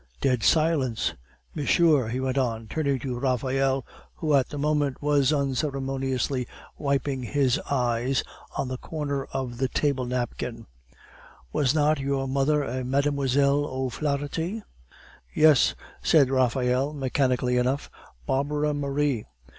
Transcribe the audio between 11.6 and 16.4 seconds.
not your mother a Mlle. O'Flaharty?" "Yes," said